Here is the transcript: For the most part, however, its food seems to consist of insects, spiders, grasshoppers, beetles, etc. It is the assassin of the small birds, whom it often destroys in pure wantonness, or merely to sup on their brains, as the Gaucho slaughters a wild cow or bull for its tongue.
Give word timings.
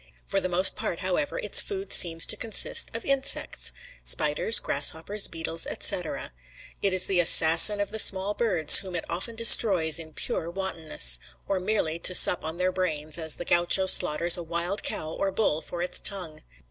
For 0.25 0.39
the 0.41 0.49
most 0.49 0.75
part, 0.75 1.01
however, 1.01 1.37
its 1.37 1.61
food 1.61 1.93
seems 1.93 2.25
to 2.25 2.35
consist 2.35 2.89
of 2.95 3.05
insects, 3.05 3.71
spiders, 4.03 4.59
grasshoppers, 4.59 5.27
beetles, 5.27 5.67
etc. 5.67 6.31
It 6.81 6.91
is 6.91 7.05
the 7.05 7.19
assassin 7.19 7.79
of 7.79 7.91
the 7.91 7.99
small 7.99 8.33
birds, 8.33 8.79
whom 8.79 8.95
it 8.95 9.05
often 9.07 9.35
destroys 9.35 9.99
in 9.99 10.13
pure 10.13 10.49
wantonness, 10.49 11.19
or 11.47 11.59
merely 11.59 11.99
to 11.99 12.15
sup 12.15 12.43
on 12.43 12.57
their 12.57 12.71
brains, 12.71 13.19
as 13.19 13.35
the 13.35 13.45
Gaucho 13.45 13.85
slaughters 13.85 14.37
a 14.37 14.41
wild 14.43 14.81
cow 14.81 15.11
or 15.11 15.31
bull 15.31 15.61
for 15.61 15.83
its 15.83 15.99
tongue. 15.99 16.41